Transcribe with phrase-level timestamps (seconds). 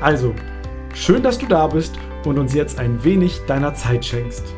[0.00, 0.34] Also,
[0.94, 4.54] schön, dass du da bist und uns jetzt ein wenig deiner Zeit schenkst.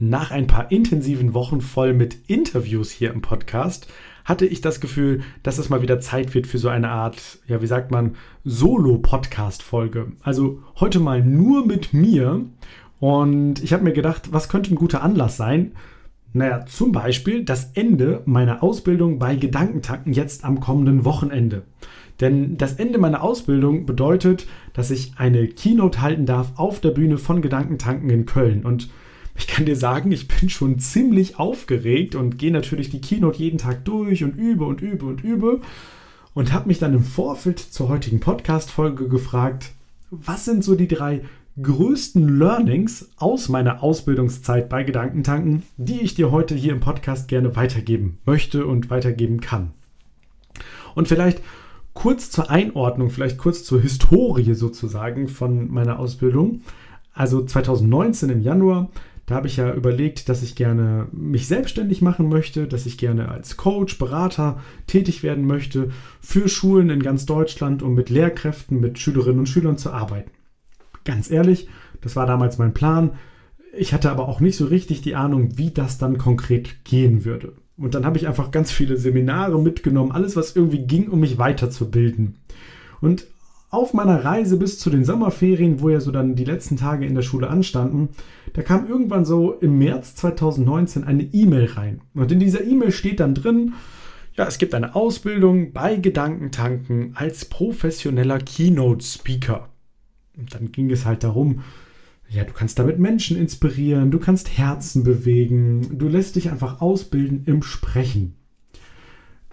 [0.00, 3.86] Nach ein paar intensiven Wochen voll mit Interviews hier im Podcast
[4.24, 7.62] hatte ich das Gefühl, dass es mal wieder Zeit wird für so eine Art, ja,
[7.62, 10.12] wie sagt man, Solo-Podcast-Folge.
[10.22, 12.44] Also heute mal nur mit mir.
[12.98, 15.72] Und ich habe mir gedacht, was könnte ein guter Anlass sein?
[16.32, 21.62] Naja, zum Beispiel das Ende meiner Ausbildung bei Gedankentanken jetzt am kommenden Wochenende.
[22.20, 27.16] Denn das Ende meiner Ausbildung bedeutet, dass ich eine Keynote halten darf auf der Bühne
[27.16, 28.64] von Gedankentanken in Köln.
[28.64, 28.90] Und
[29.38, 33.58] ich kann dir sagen, ich bin schon ziemlich aufgeregt und gehe natürlich die Keynote jeden
[33.58, 35.60] Tag durch und übe und übe und übe
[36.34, 39.70] und habe mich dann im Vorfeld zur heutigen Podcast-Folge gefragt,
[40.10, 41.22] was sind so die drei
[41.62, 47.56] größten Learnings aus meiner Ausbildungszeit bei Gedankentanken, die ich dir heute hier im Podcast gerne
[47.56, 49.70] weitergeben möchte und weitergeben kann.
[50.94, 51.42] Und vielleicht
[51.94, 56.62] kurz zur Einordnung, vielleicht kurz zur Historie sozusagen von meiner Ausbildung.
[57.12, 58.88] Also 2019 im Januar
[59.28, 63.28] da habe ich ja überlegt, dass ich gerne mich selbstständig machen möchte, dass ich gerne
[63.28, 65.90] als Coach, Berater tätig werden möchte
[66.22, 70.30] für Schulen in ganz Deutschland, um mit Lehrkräften, mit Schülerinnen und Schülern zu arbeiten.
[71.08, 71.68] Ganz ehrlich,
[72.02, 73.12] das war damals mein Plan.
[73.74, 77.54] Ich hatte aber auch nicht so richtig die Ahnung, wie das dann konkret gehen würde.
[77.78, 81.38] Und dann habe ich einfach ganz viele Seminare mitgenommen, alles, was irgendwie ging, um mich
[81.38, 82.36] weiterzubilden.
[83.00, 83.26] Und
[83.70, 87.14] auf meiner Reise bis zu den Sommerferien, wo ja so dann die letzten Tage in
[87.14, 88.10] der Schule anstanden,
[88.52, 92.02] da kam irgendwann so im März 2019 eine E-Mail rein.
[92.12, 93.72] Und in dieser E-Mail steht dann drin,
[94.34, 99.70] ja, es gibt eine Ausbildung bei Gedankentanken als professioneller Keynote-Speaker.
[100.38, 101.62] Und dann ging es halt darum,
[102.30, 107.42] ja, du kannst damit Menschen inspirieren, du kannst Herzen bewegen, du lässt dich einfach ausbilden
[107.46, 108.34] im Sprechen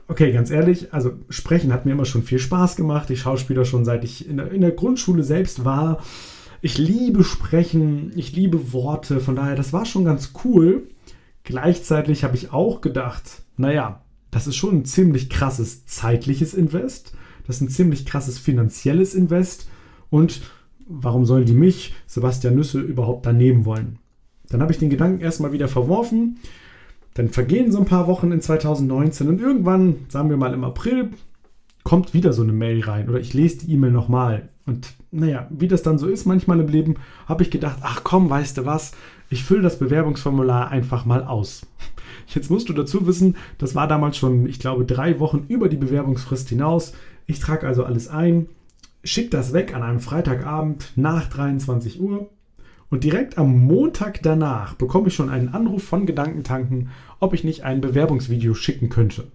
[0.08, 3.10] okay, ganz ehrlich, also Sprechen hat mir immer schon viel Spaß gemacht.
[3.10, 6.04] Ich schauspieler schon seit ich in der, in der Grundschule selbst war.
[6.62, 10.88] Ich liebe Sprechen, ich liebe Worte, von daher, das war schon ganz cool.
[11.44, 14.02] Gleichzeitig habe ich auch gedacht, naja,
[14.32, 17.14] das ist schon ein ziemlich krasses zeitliches Invest,
[17.46, 19.70] das ist ein ziemlich krasses finanzielles Invest
[20.10, 20.42] und
[20.88, 24.00] warum sollen die mich, Sebastian Nüsse, überhaupt daneben wollen?
[24.50, 26.38] Dann habe ich den Gedanken erstmal wieder verworfen
[27.16, 31.12] dann vergehen so ein paar Wochen in 2019 und irgendwann, sagen wir mal im April,
[31.84, 34.50] kommt wieder so eine Mail rein oder ich lese die E-Mail nochmal.
[34.66, 36.96] Und naja, wie das dann so ist manchmal im Leben,
[37.26, 38.92] habe ich gedacht, ach komm, weißt du was,
[39.30, 41.66] ich fülle das Bewerbungsformular einfach mal aus.
[42.28, 45.78] Jetzt musst du dazu wissen, das war damals schon, ich glaube, drei Wochen über die
[45.78, 46.94] Bewerbungsfrist hinaus.
[47.28, 48.48] Ich trage also alles ein,
[49.06, 52.30] schicke das weg an einem Freitagabend nach 23 Uhr
[52.90, 56.90] und direkt am Montag danach bekomme ich schon einen Anruf von Gedankentanken,
[57.20, 59.28] ob ich nicht ein Bewerbungsvideo schicken könnte.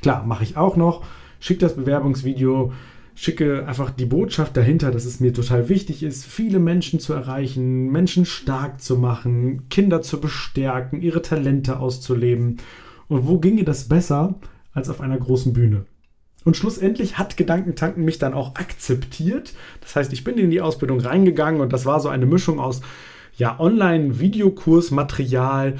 [0.00, 1.04] Klar, mache ich auch noch.
[1.38, 2.72] Schicke das Bewerbungsvideo,
[3.14, 7.90] schicke einfach die Botschaft dahinter, dass es mir total wichtig ist, viele Menschen zu erreichen,
[7.90, 12.58] Menschen stark zu machen, Kinder zu bestärken, ihre Talente auszuleben.
[13.08, 14.36] Und wo ginge das besser
[14.72, 15.84] als auf einer großen Bühne?
[16.44, 19.52] Und schlussendlich hat Gedankentanken mich dann auch akzeptiert.
[19.80, 22.80] Das heißt, ich bin in die Ausbildung reingegangen und das war so eine Mischung aus
[23.36, 25.76] ja, Online-Videokursmaterial,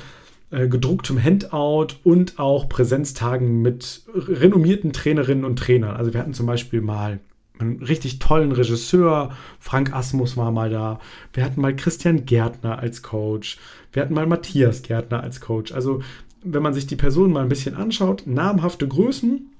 [0.51, 5.97] äh, gedrucktem Handout und auch Präsenztagen mit renommierten Trainerinnen und Trainern.
[5.97, 7.21] Also wir hatten zum Beispiel mal
[7.59, 9.31] einen richtig tollen Regisseur,
[9.61, 11.01] Frank Asmus war mal da.
[11.33, 13.59] Wir hatten mal Christian Gärtner als Coach.
[13.93, 15.73] Wir hatten mal Matthias Gärtner als Coach.
[15.73, 16.03] Also
[16.43, 19.52] wenn man sich die Personen mal ein bisschen anschaut, namhafte Größen,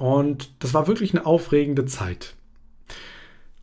[0.00, 2.34] und das war wirklich eine aufregende Zeit.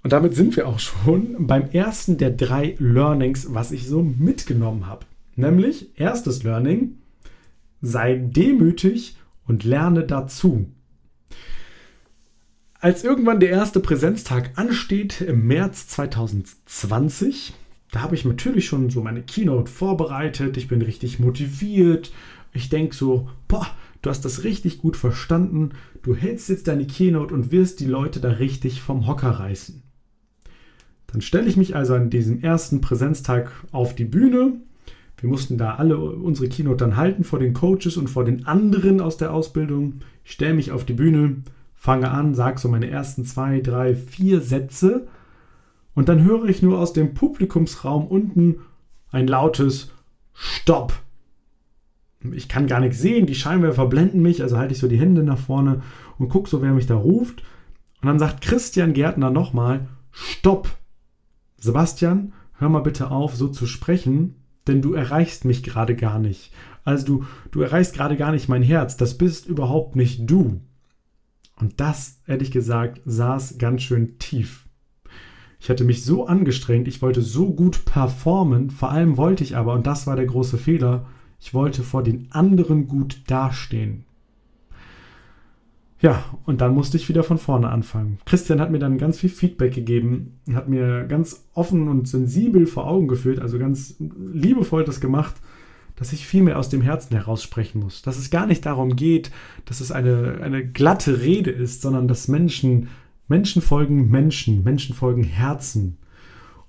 [0.03, 4.85] Und damit sind wir auch schon beim ersten der drei Learnings, was ich so mitgenommen
[4.85, 5.07] habe.
[5.35, 6.99] Nämlich erstes Learning,
[7.81, 9.17] sei demütig
[9.47, 10.67] und lerne dazu.
[12.79, 17.55] Als irgendwann der erste Präsenztag ansteht im März 2020,
[17.91, 22.11] da habe ich natürlich schon so meine Keynote vorbereitet, ich bin richtig motiviert.
[22.53, 23.67] Ich denke so, boah,
[24.01, 25.71] du hast das richtig gut verstanden,
[26.03, 29.83] du hältst jetzt deine Keynote und wirst die Leute da richtig vom Hocker reißen.
[31.07, 34.59] Dann stelle ich mich also an diesem ersten Präsenztag auf die Bühne
[35.19, 39.01] Wir mussten da alle unsere Keynote dann halten vor den Coaches und vor den anderen
[39.01, 40.01] aus der Ausbildung.
[40.23, 41.37] Ich stelle mich auf die Bühne,
[41.73, 45.07] fange an, sage so meine ersten zwei, drei, vier Sätze
[45.95, 48.59] und dann höre ich nur aus dem Publikumsraum unten
[49.11, 49.91] ein lautes
[50.33, 50.93] Stopp.
[52.33, 55.23] Ich kann gar nichts sehen, die Scheinwerfer blenden mich, also halte ich so die Hände
[55.23, 55.81] nach vorne
[56.17, 57.43] und gucke so, wer mich da ruft.
[58.01, 60.69] Und dann sagt Christian Gärtner nochmal, Stopp.
[61.57, 64.35] Sebastian, hör mal bitte auf, so zu sprechen,
[64.67, 66.51] denn du erreichst mich gerade gar nicht.
[66.83, 68.97] Also du, du erreichst gerade gar nicht mein Herz.
[68.97, 70.61] Das bist überhaupt nicht du.
[71.59, 74.67] Und das, ehrlich gesagt, saß ganz schön tief.
[75.59, 79.73] Ich hatte mich so angestrengt, ich wollte so gut performen, vor allem wollte ich aber,
[79.73, 81.07] und das war der große Fehler,
[81.39, 84.05] ich wollte vor den anderen gut dastehen.
[85.99, 88.19] Ja, und dann musste ich wieder von vorne anfangen.
[88.25, 92.87] Christian hat mir dann ganz viel Feedback gegeben, hat mir ganz offen und sensibel vor
[92.87, 95.35] Augen geführt, also ganz liebevoll das gemacht,
[95.95, 98.03] dass ich viel mehr aus dem Herzen heraus sprechen muss.
[98.03, 99.31] Dass es gar nicht darum geht,
[99.65, 102.89] dass es eine, eine glatte Rede ist, sondern dass Menschen,
[103.27, 105.97] Menschen folgen Menschen, Menschen folgen Herzen.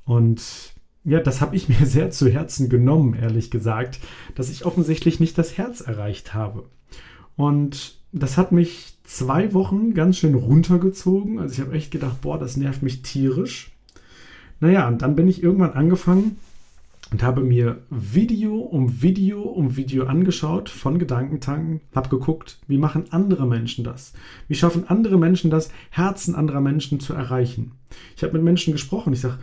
[0.07, 0.73] Und
[1.05, 4.01] ja, das habe ich mir sehr zu Herzen genommen, ehrlich gesagt,
[4.35, 6.65] dass ich offensichtlich nicht das Herz erreicht habe.
[7.37, 11.39] Und das hat mich zwei Wochen ganz schön runtergezogen.
[11.39, 13.73] Also ich habe echt gedacht, boah, das nervt mich tierisch.
[14.61, 16.37] Naja, und dann bin ich irgendwann angefangen,
[17.11, 23.07] und habe mir Video um Video um Video angeschaut von Gedankentanken, habe geguckt, wie machen
[23.11, 24.13] andere Menschen das?
[24.47, 27.73] Wie schaffen andere Menschen das, Herzen anderer Menschen zu erreichen?
[28.17, 29.39] Ich habe mit Menschen gesprochen, ich sage,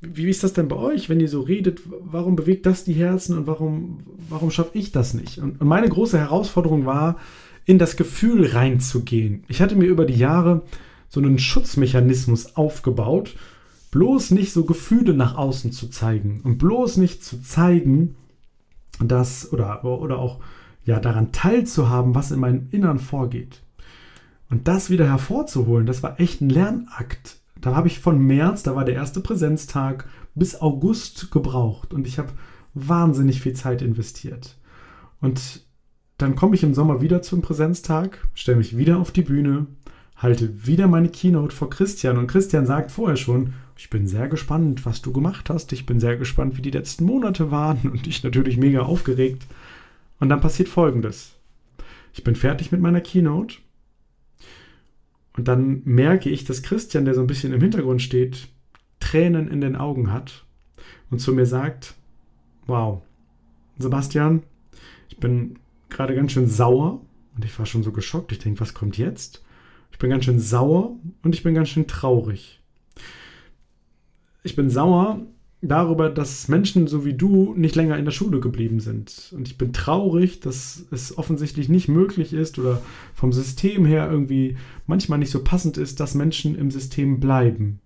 [0.00, 1.82] wie ist das denn bei euch, wenn ihr so redet?
[1.86, 5.38] Warum bewegt das die Herzen und warum, warum schaffe ich das nicht?
[5.38, 7.16] Und meine große Herausforderung war,
[7.66, 9.44] in das Gefühl reinzugehen.
[9.48, 10.62] Ich hatte mir über die Jahre
[11.08, 13.36] so einen Schutzmechanismus aufgebaut,
[13.90, 18.16] bloß nicht so Gefühle nach außen zu zeigen und bloß nicht zu zeigen,
[19.00, 20.40] dass oder, oder auch
[20.84, 23.60] ja daran teilzuhaben, was in meinem Innern vorgeht.
[24.48, 27.39] Und das wieder hervorzuholen, das war echt ein Lernakt.
[27.60, 32.18] Da habe ich von März, da war der erste Präsenztag, bis August gebraucht und ich
[32.18, 32.30] habe
[32.74, 34.56] wahnsinnig viel Zeit investiert.
[35.20, 35.62] Und
[36.18, 39.66] dann komme ich im Sommer wieder zum Präsenztag, stelle mich wieder auf die Bühne,
[40.16, 44.84] halte wieder meine Keynote vor Christian und Christian sagt vorher schon, ich bin sehr gespannt,
[44.84, 45.72] was du gemacht hast.
[45.72, 49.46] Ich bin sehr gespannt, wie die letzten Monate waren und ich natürlich mega aufgeregt.
[50.18, 51.32] Und dann passiert Folgendes.
[52.12, 53.56] Ich bin fertig mit meiner Keynote
[55.40, 58.48] und dann merke ich, dass Christian, der so ein bisschen im Hintergrund steht,
[59.00, 60.44] Tränen in den Augen hat
[61.10, 61.94] und zu mir sagt,
[62.66, 63.02] wow,
[63.78, 64.42] Sebastian,
[65.08, 65.58] ich bin
[65.88, 67.00] gerade ganz schön sauer
[67.34, 68.32] und ich war schon so geschockt.
[68.32, 69.44] Ich denke, was kommt jetzt?
[69.90, 72.60] Ich bin ganz schön sauer und ich bin ganz schön traurig
[74.42, 75.26] ich bin sauer
[75.62, 79.32] darüber, dass Menschen so wie du nicht länger in der Schule geblieben sind.
[79.34, 82.80] Und ich bin traurig, dass es offensichtlich nicht möglich ist oder
[83.14, 87.80] vom System her irgendwie manchmal nicht so passend ist, dass Menschen im System bleiben.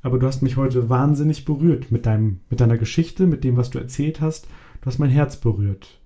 [0.00, 3.70] Aber du hast mich heute wahnsinnig berührt mit, deinem, mit deiner Geschichte, mit dem, was
[3.70, 4.46] du erzählt hast.
[4.80, 5.98] Du hast mein Herz berührt.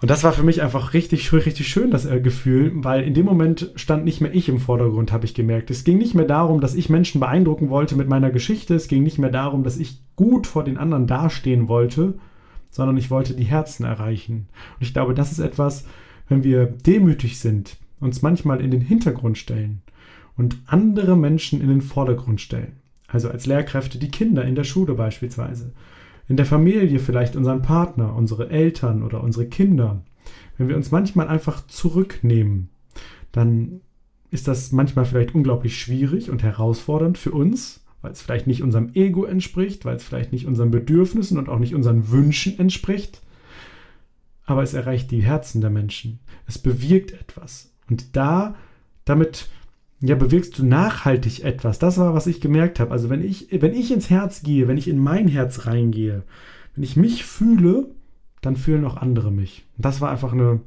[0.00, 3.26] Und das war für mich einfach richtig, richtig schön, das äh, Gefühl, weil in dem
[3.26, 5.70] Moment stand nicht mehr ich im Vordergrund, habe ich gemerkt.
[5.70, 8.74] Es ging nicht mehr darum, dass ich Menschen beeindrucken wollte mit meiner Geschichte.
[8.74, 12.14] Es ging nicht mehr darum, dass ich gut vor den anderen dastehen wollte,
[12.70, 14.48] sondern ich wollte die Herzen erreichen.
[14.78, 15.84] Und ich glaube, das ist etwas,
[16.28, 19.82] wenn wir demütig sind, uns manchmal in den Hintergrund stellen
[20.36, 22.76] und andere Menschen in den Vordergrund stellen.
[23.06, 25.74] Also als Lehrkräfte die Kinder in der Schule beispielsweise
[26.30, 30.04] in der Familie vielleicht unseren Partner, unsere Eltern oder unsere Kinder,
[30.56, 32.68] wenn wir uns manchmal einfach zurücknehmen,
[33.32, 33.80] dann
[34.30, 38.92] ist das manchmal vielleicht unglaublich schwierig und herausfordernd für uns, weil es vielleicht nicht unserem
[38.94, 43.22] Ego entspricht, weil es vielleicht nicht unseren Bedürfnissen und auch nicht unseren Wünschen entspricht.
[44.46, 46.20] Aber es erreicht die Herzen der Menschen.
[46.46, 47.72] Es bewirkt etwas.
[47.90, 48.54] Und da,
[49.04, 49.48] damit
[50.00, 51.78] ja, bewirkst du nachhaltig etwas.
[51.78, 52.90] Das war, was ich gemerkt habe.
[52.90, 56.22] Also wenn ich, wenn ich ins Herz gehe, wenn ich in mein Herz reingehe,
[56.74, 57.88] wenn ich mich fühle,
[58.40, 59.66] dann fühlen auch andere mich.
[59.76, 60.60] Und das war einfach eine,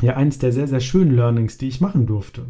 [0.00, 2.46] ja, eins der sehr, sehr schönen Learnings, die ich machen durfte.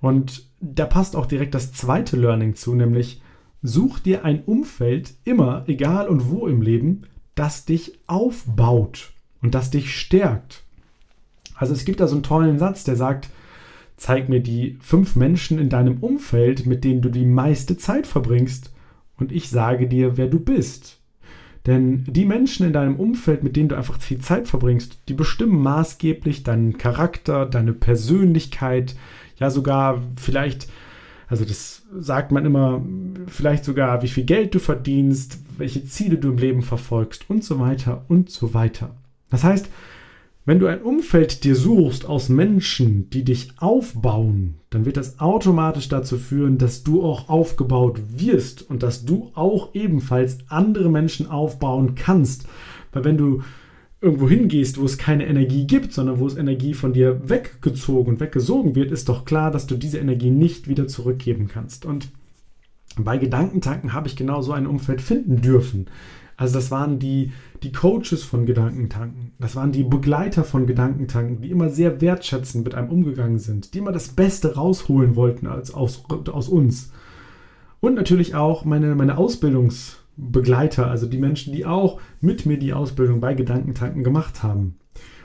[0.00, 3.20] Und da passt auch direkt das zweite Learning zu, nämlich
[3.62, 7.02] such dir ein Umfeld immer, egal und wo im Leben,
[7.34, 10.64] das dich aufbaut und das dich stärkt.
[11.54, 13.28] Also es gibt da so einen tollen Satz, der sagt,
[13.98, 18.72] Zeig mir die fünf Menschen in deinem Umfeld, mit denen du die meiste Zeit verbringst,
[19.18, 21.00] und ich sage dir, wer du bist.
[21.66, 25.60] Denn die Menschen in deinem Umfeld, mit denen du einfach viel Zeit verbringst, die bestimmen
[25.60, 28.94] maßgeblich deinen Charakter, deine Persönlichkeit,
[29.38, 30.68] ja sogar vielleicht
[31.28, 32.82] Also das sagt man immer,
[33.26, 37.60] vielleicht sogar, wie viel Geld du verdienst, welche Ziele du im Leben verfolgst und so
[37.60, 38.96] weiter und so weiter.
[39.30, 39.68] Das heißt,
[40.48, 45.90] wenn du ein Umfeld dir suchst aus Menschen, die dich aufbauen, dann wird das automatisch
[45.90, 51.96] dazu führen, dass du auch aufgebaut wirst und dass du auch ebenfalls andere Menschen aufbauen
[51.96, 52.46] kannst.
[52.94, 53.42] Weil wenn du
[54.00, 58.20] irgendwo hingehst, wo es keine Energie gibt, sondern wo es Energie von dir weggezogen und
[58.20, 61.84] weggesogen wird, ist doch klar, dass du diese Energie nicht wieder zurückgeben kannst.
[61.84, 62.08] Und
[62.96, 65.88] bei Gedankentanken habe ich genau so ein Umfeld finden dürfen.
[66.38, 67.32] Also das waren die,
[67.64, 69.32] die Coaches von Gedankentanken.
[69.40, 73.78] Das waren die Begleiter von Gedankentanken, die immer sehr wertschätzend mit einem umgegangen sind, die
[73.78, 76.92] immer das Beste rausholen wollten als aus, aus uns.
[77.80, 83.18] Und natürlich auch meine, meine Ausbildungsbegleiter, also die Menschen, die auch mit mir die Ausbildung
[83.20, 84.78] bei Gedankentanken gemacht haben.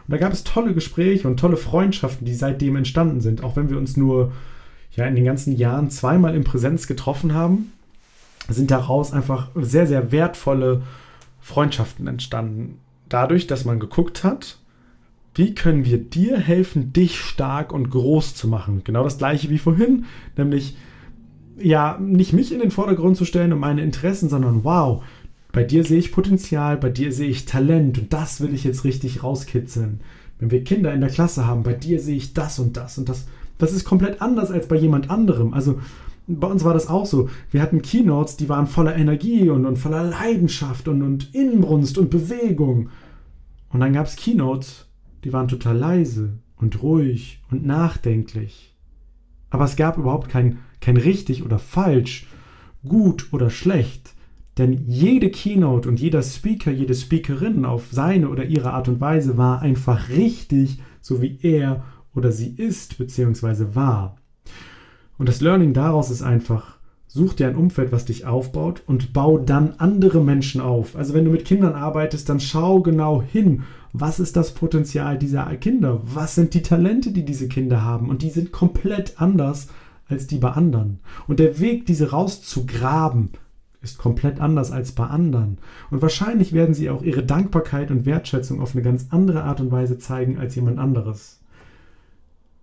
[0.08, 3.70] Und da gab es tolle Gespräche und tolle Freundschaften, die seitdem entstanden sind, auch wenn
[3.70, 4.32] wir uns nur
[4.96, 7.72] ja, in den ganzen Jahren zweimal in Präsenz getroffen haben,
[8.50, 10.82] sind daraus einfach sehr, sehr wertvolle
[11.40, 12.80] Freundschaften entstanden.
[13.10, 14.58] Dadurch, dass man geguckt hat,
[15.36, 18.82] wie können wir dir helfen, dich stark und groß zu machen.
[18.84, 20.06] Genau das gleiche wie vorhin,
[20.38, 20.76] nämlich
[21.58, 25.04] ja, nicht mich in den Vordergrund zu stellen und meine Interessen, sondern wow,
[25.52, 28.84] bei dir sehe ich Potenzial, bei dir sehe ich Talent und das will ich jetzt
[28.84, 30.02] richtig rauskitzeln.
[30.40, 33.08] Wenn wir Kinder in der Klasse haben, bei dir sehe ich das und das und
[33.08, 33.28] das.
[33.60, 35.54] Das ist komplett anders als bei jemand anderem.
[35.54, 35.80] Also
[36.28, 37.30] bei uns war das auch so.
[37.52, 42.10] Wir hatten Keynotes, die waren voller Energie und, und voller Leidenschaft und, und Inbrunst und
[42.10, 42.90] Bewegung.
[43.70, 44.88] Und dann gab es Keynotes,
[45.24, 48.76] die waren total leise und ruhig und nachdenklich.
[49.50, 52.28] Aber es gab überhaupt kein, kein richtig oder falsch,
[52.88, 54.14] gut oder schlecht.
[54.58, 59.38] Denn jede Keynote und jeder Speaker, jede Speakerin auf seine oder ihre Art und Weise
[59.38, 63.76] war einfach richtig, so wie er oder sie ist bzw.
[63.76, 64.18] war.
[65.18, 66.78] Und das Learning daraus ist einfach,
[67.08, 70.96] such dir ein Umfeld, was dich aufbaut und bau dann andere Menschen auf.
[70.96, 75.46] Also wenn du mit Kindern arbeitest, dann schau genau hin, was ist das Potenzial dieser
[75.58, 76.02] Kinder?
[76.04, 78.10] Was sind die Talente, die diese Kinder haben?
[78.10, 79.68] Und die sind komplett anders
[80.08, 81.00] als die bei anderen.
[81.28, 83.30] Und der Weg, diese rauszugraben,
[83.84, 85.60] ist komplett anders als bei anderen.
[85.92, 89.72] Und wahrscheinlich werden sie auch ihre Dankbarkeit und Wertschätzung auf eine ganz andere Art und
[89.72, 91.40] Weise zeigen als jemand anderes.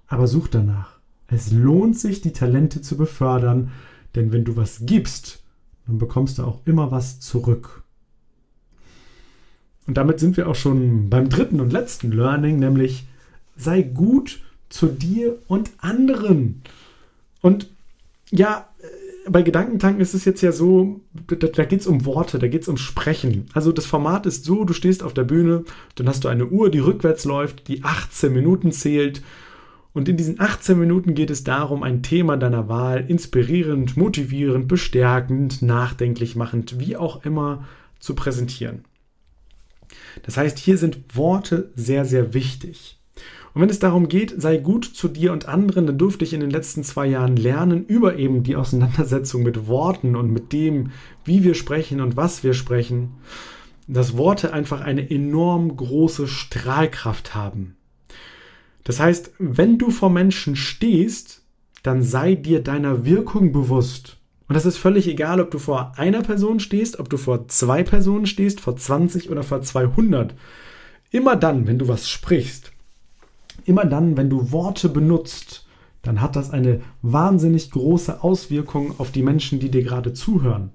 [0.09, 1.00] Aber such danach.
[1.31, 3.71] Es lohnt sich, die Talente zu befördern,
[4.15, 5.43] denn wenn du was gibst,
[5.87, 7.85] dann bekommst du auch immer was zurück.
[9.87, 13.07] Und damit sind wir auch schon beim dritten und letzten Learning, nämlich
[13.57, 16.63] sei gut zu dir und anderen.
[17.41, 17.69] Und
[18.31, 22.39] ja, äh, bei Gedankentanken ist es jetzt ja so, da, da geht es um Worte,
[22.39, 23.47] da geht es um Sprechen.
[23.53, 25.65] Also das Format ist so, du stehst auf der Bühne,
[25.97, 29.23] dann hast du eine Uhr, die rückwärts läuft, die 18 Minuten zählt
[29.93, 35.63] und in diesen 18 Minuten geht es darum, ein Thema deiner Wahl inspirierend, motivierend, bestärkend,
[35.63, 37.67] nachdenklich machend, wie auch immer
[37.99, 38.85] zu präsentieren.
[40.23, 42.99] Das heißt, hier sind Worte sehr, sehr wichtig.
[43.53, 46.41] Und wenn es darum geht, sei gut zu dir und anderen, dann durfte ich in
[46.41, 50.93] den letzten zwei Jahren lernen über eben die Auseinandersetzung mit Worten und mit dem,
[51.25, 53.15] wie wir sprechen und was wir sprechen,
[53.89, 57.75] dass Worte einfach eine enorm große Strahlkraft haben.
[58.85, 61.43] Das heißt, wenn du vor Menschen stehst,
[61.83, 64.17] dann sei dir deiner Wirkung bewusst.
[64.49, 67.85] Und das ist völlig egal, ob du vor einer Person stehst, ob du vor zwei
[67.85, 70.35] Personen stehst, vor 20 oder vor 200.
[71.13, 72.73] Immer dann, wenn du was sprichst,
[73.65, 75.67] immer dann, wenn du Worte benutzt,
[76.03, 80.71] dann hat das eine wahnsinnig große Auswirkung auf die Menschen, die dir gerade zuhören.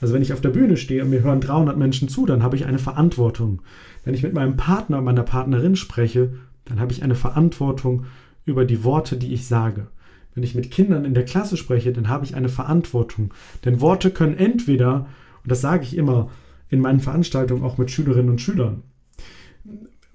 [0.00, 2.56] Also wenn ich auf der Bühne stehe und mir hören 300 Menschen zu, dann habe
[2.56, 3.60] ich eine Verantwortung.
[4.04, 6.32] Wenn ich mit meinem Partner, meiner Partnerin spreche,
[6.70, 8.04] dann habe ich eine Verantwortung
[8.44, 9.88] über die Worte, die ich sage.
[10.34, 13.34] Wenn ich mit Kindern in der Klasse spreche, dann habe ich eine Verantwortung.
[13.64, 15.06] Denn Worte können entweder,
[15.42, 16.30] und das sage ich immer
[16.68, 18.82] in meinen Veranstaltungen auch mit Schülerinnen und Schülern,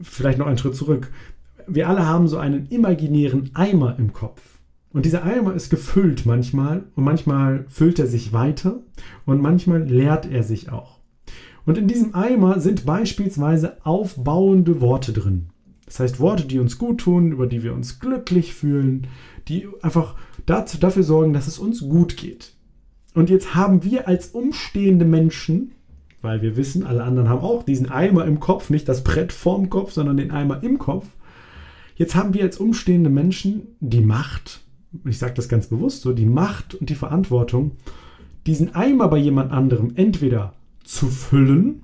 [0.02, 1.12] vielleicht noch einen Schritt zurück.
[1.68, 4.42] Wir alle haben so einen imaginären Eimer im Kopf.
[4.94, 8.80] Und dieser Eimer ist gefüllt manchmal und manchmal füllt er sich weiter
[9.26, 11.00] und manchmal leert er sich auch.
[11.66, 15.50] Und in diesem Eimer sind beispielsweise aufbauende Worte drin.
[15.86, 19.08] Das heißt, Worte, die uns gut tun, über die wir uns glücklich fühlen,
[19.48, 20.15] die einfach
[20.46, 22.54] dazu, dafür sorgen, dass es uns gut geht.
[23.13, 25.72] Und jetzt haben wir als umstehende Menschen,
[26.22, 29.70] weil wir wissen, alle anderen haben auch diesen Eimer im Kopf, nicht das Brett vorm
[29.70, 31.06] Kopf, sondern den Eimer im Kopf.
[31.96, 34.62] Jetzt haben wir als umstehende Menschen die Macht,
[35.06, 37.77] ich sage das ganz bewusst so, die Macht und die Verantwortung,
[38.48, 41.84] diesen Eimer bei jemand anderem entweder zu füllen,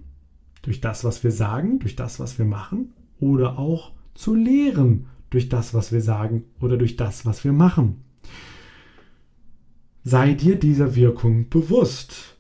[0.64, 5.48] durch das, was wir sagen, durch das, was wir machen, oder auch zu lehren durch
[5.48, 8.04] das, was wir sagen oder durch das, was wir machen.
[10.04, 12.38] sei dir dieser Wirkung bewusst.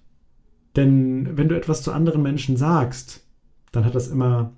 [0.76, 3.24] Denn wenn du etwas zu anderen Menschen sagst,
[3.72, 4.54] dann hat das immer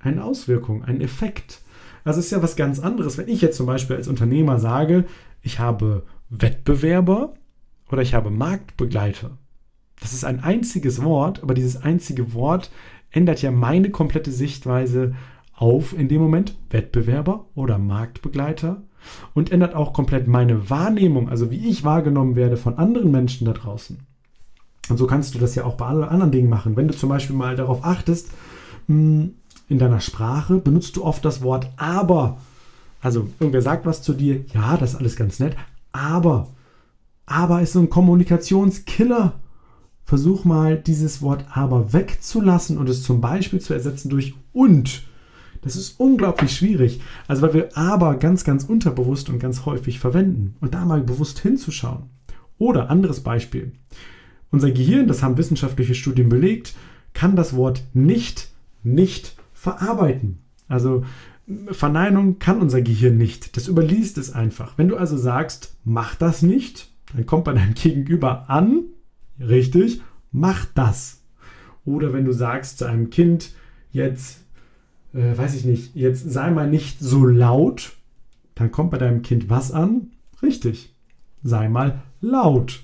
[0.00, 1.62] eine Auswirkung, einen Effekt.
[2.02, 5.04] Also ist ja was ganz anderes, wenn ich jetzt zum Beispiel als Unternehmer sage,
[5.42, 7.34] ich habe Wettbewerber
[7.90, 9.38] oder ich habe Marktbegleiter.
[10.00, 12.70] Das ist ein einziges Wort, aber dieses einzige Wort
[13.10, 15.14] ändert ja meine komplette Sichtweise
[15.60, 18.82] auf in dem Moment Wettbewerber oder Marktbegleiter
[19.34, 23.52] und ändert auch komplett meine Wahrnehmung, also wie ich wahrgenommen werde von anderen Menschen da
[23.52, 23.98] draußen.
[24.88, 26.76] Und so kannst du das ja auch bei allen anderen Dingen machen.
[26.76, 28.30] Wenn du zum Beispiel mal darauf achtest,
[28.86, 29.34] hm,
[29.68, 32.38] in deiner Sprache benutzt du oft das Wort aber.
[33.02, 35.56] Also irgendwer sagt was zu dir, ja, das ist alles ganz nett,
[35.92, 36.48] aber.
[37.26, 39.34] Aber ist so ein Kommunikationskiller.
[40.04, 45.04] Versuch mal dieses Wort aber wegzulassen und es zum Beispiel zu ersetzen durch und.
[45.62, 47.00] Das ist unglaublich schwierig.
[47.28, 50.56] Also weil wir aber ganz, ganz unterbewusst und ganz häufig verwenden.
[50.60, 52.04] Und da mal bewusst hinzuschauen.
[52.58, 53.72] Oder anderes Beispiel.
[54.50, 56.74] Unser Gehirn, das haben wissenschaftliche Studien belegt,
[57.14, 58.50] kann das Wort nicht,
[58.82, 60.38] nicht verarbeiten.
[60.68, 61.04] Also
[61.70, 63.56] Verneinung kann unser Gehirn nicht.
[63.56, 64.78] Das überliest es einfach.
[64.78, 68.84] Wenn du also sagst, mach das nicht, dann kommt bei deinem Gegenüber an,
[69.40, 70.00] richtig,
[70.32, 71.22] mach das.
[71.84, 73.52] Oder wenn du sagst zu einem Kind,
[73.90, 74.44] jetzt,
[75.14, 77.92] äh, weiß ich nicht, jetzt sei mal nicht so laut,
[78.54, 80.08] dann kommt bei deinem Kind was an?
[80.42, 80.94] Richtig,
[81.42, 82.82] sei mal laut.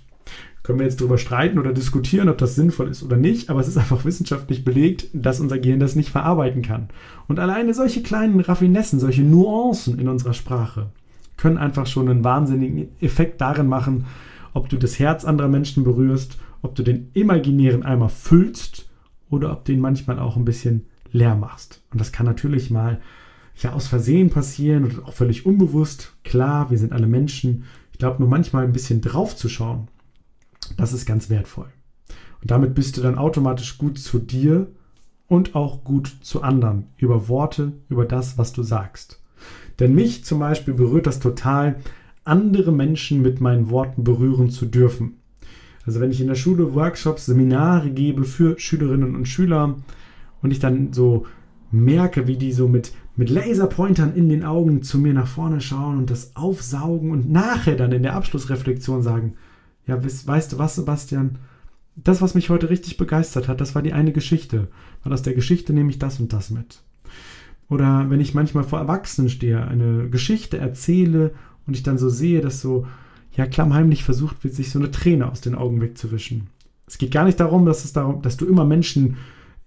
[0.62, 3.68] Können wir jetzt darüber streiten oder diskutieren, ob das sinnvoll ist oder nicht, aber es
[3.68, 6.88] ist einfach wissenschaftlich belegt, dass unser Gehirn das nicht verarbeiten kann.
[7.28, 10.90] Und alleine solche kleinen Raffinessen, solche Nuancen in unserer Sprache
[11.37, 14.06] können einfach schon einen wahnsinnigen Effekt darin machen,
[14.54, 18.88] ob du das Herz anderer Menschen berührst, ob du den imaginären Eimer füllst
[19.30, 21.82] oder ob du ihn manchmal auch ein bisschen leer machst.
[21.90, 23.00] Und das kann natürlich mal
[23.56, 26.14] ja aus Versehen passieren oder auch völlig unbewusst.
[26.25, 27.64] Klar, wir sind alle Menschen.
[27.92, 29.88] Ich glaube nur manchmal ein bisschen drauf zu schauen
[30.76, 31.68] das ist ganz wertvoll.
[32.42, 34.68] Und damit bist du dann automatisch gut zu dir
[35.28, 39.20] und auch gut zu anderen über Worte, über das, was du sagst.
[39.78, 41.76] Denn mich zum Beispiel berührt das total,
[42.24, 45.18] andere Menschen mit meinen Worten berühren zu dürfen.
[45.85, 49.76] Also wenn ich in der Schule Workshops, Seminare gebe für Schülerinnen und Schüler
[50.42, 51.27] und ich dann so
[51.70, 55.99] merke, wie die so mit, mit Laserpointern in den Augen zu mir nach vorne schauen
[55.99, 59.35] und das aufsaugen und nachher dann in der Abschlussreflexion sagen,
[59.87, 61.38] ja, weißt du was, Sebastian?
[61.94, 64.68] Das, was mich heute richtig begeistert hat, das war die eine Geschichte.
[65.03, 66.83] Weil aus der Geschichte nehme ich das und das mit.
[67.68, 71.33] Oder wenn ich manchmal vor Erwachsenen stehe, eine Geschichte erzähle
[71.66, 72.87] und ich dann so sehe, dass so,
[73.33, 76.49] ja, klammheimlich versucht wird, sich so eine Träne aus den Augen wegzuwischen.
[76.87, 79.16] Es geht gar nicht darum, dass, es darum, dass du immer Menschen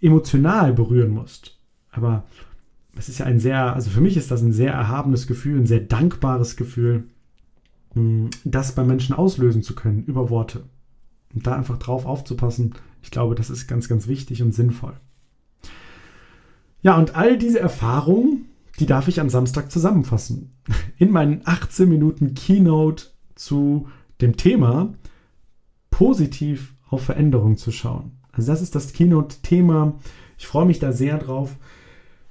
[0.02, 1.58] emotional berühren musst.
[1.92, 2.26] Aber
[2.96, 5.66] es ist ja ein sehr, also für mich ist das ein sehr erhabenes Gefühl, ein
[5.68, 7.06] sehr dankbares Gefühl,
[8.44, 10.64] das bei Menschen auslösen zu können über Worte.
[11.34, 14.94] Und da einfach drauf aufzupassen, ich glaube, das ist ganz, ganz wichtig und sinnvoll.
[16.82, 18.46] Ja, und all diese Erfahrungen,
[18.80, 20.52] die darf ich am Samstag zusammenfassen.
[20.98, 23.88] In meinen 18 Minuten Keynote zu
[24.22, 24.94] dem Thema
[25.90, 28.19] positiv auf Veränderung zu schauen.
[28.32, 30.00] Also das ist das Keynote-Thema.
[30.38, 31.56] Ich freue mich da sehr drauf.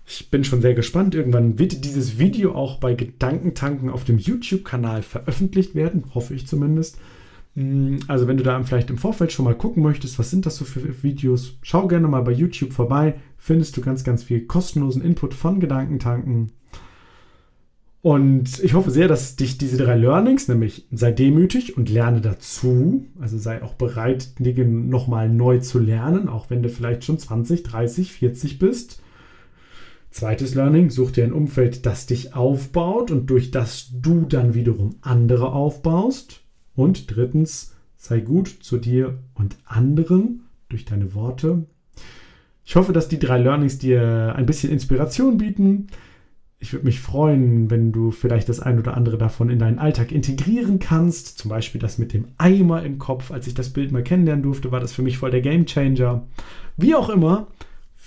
[0.06, 1.14] Ich bin schon sehr gespannt.
[1.14, 6.98] Irgendwann wird dieses Video auch bei Gedankentanken auf dem YouTube-Kanal veröffentlicht werden, hoffe ich zumindest.
[7.54, 10.56] Mm, also wenn du da vielleicht im Vorfeld schon mal gucken möchtest, was sind das
[10.56, 13.16] so für Videos, schau gerne mal bei YouTube vorbei.
[13.36, 16.52] Findest du ganz, ganz viel kostenlosen Input von Gedankentanken.
[18.00, 23.06] Und ich hoffe sehr, dass dich diese drei Learnings, nämlich sei demütig und lerne dazu,
[23.18, 27.64] also sei auch bereit, Dinge nochmal neu zu lernen, auch wenn du vielleicht schon 20,
[27.64, 29.02] 30, 40 bist
[30.10, 34.96] Zweites Learning, such dir ein Umfeld, das dich aufbaut und durch das du dann wiederum
[35.00, 36.40] andere aufbaust.
[36.74, 41.66] Und drittens, sei gut zu dir und anderen durch deine Worte.
[42.64, 45.88] Ich hoffe, dass die drei Learnings dir ein bisschen Inspiration bieten.
[46.60, 50.10] Ich würde mich freuen, wenn du vielleicht das ein oder andere davon in deinen Alltag
[50.10, 51.38] integrieren kannst.
[51.38, 53.30] Zum Beispiel das mit dem Eimer im Kopf.
[53.30, 56.26] Als ich das Bild mal kennenlernen durfte, war das für mich voll der Gamechanger.
[56.76, 57.48] Wie auch immer,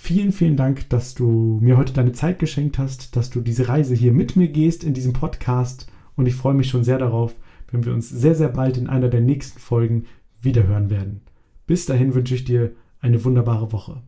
[0.04, 3.94] Vielen, vielen Dank, dass du mir heute deine Zeit geschenkt hast, dass du diese Reise
[3.94, 5.86] hier mit mir gehst in diesem Podcast.
[6.16, 7.36] Und ich freue mich schon sehr darauf,
[7.70, 10.06] wenn wir uns sehr, sehr bald in einer der nächsten Folgen
[10.40, 11.20] wiederhören werden.
[11.68, 14.02] Bis dahin wünsche ich dir eine wunderbare Woche.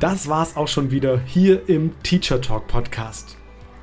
[0.00, 3.36] Das war's auch schon wieder hier im Teacher Talk Podcast.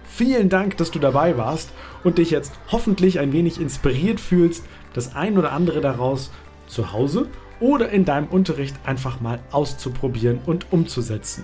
[0.03, 1.71] Vielen Dank, dass du dabei warst
[2.03, 6.31] und dich jetzt hoffentlich ein wenig inspiriert fühlst, das ein oder andere daraus
[6.65, 7.27] zu Hause
[7.59, 11.43] oder in deinem Unterricht einfach mal auszuprobieren und umzusetzen.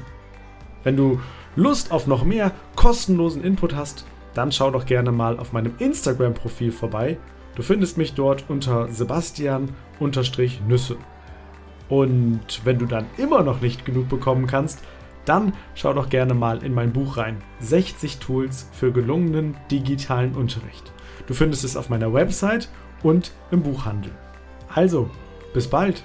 [0.84, 1.22] Wenn du
[1.56, 6.72] Lust auf noch mehr kostenlosen Input hast, dann schau doch gerne mal auf meinem Instagram-Profil
[6.72, 7.20] vorbei.
[7.54, 10.98] Du findest mich dort unter Sebastian-Nüsse.
[11.90, 14.80] Und wenn du dann immer noch nicht genug bekommen kannst,
[15.26, 17.42] dann schau doch gerne mal in mein Buch rein.
[17.60, 20.92] 60 Tools für gelungenen digitalen Unterricht.
[21.28, 22.70] Du findest es auf meiner Website
[23.04, 24.12] und im Buchhandel.
[24.74, 25.10] Also,
[25.54, 26.04] bis bald!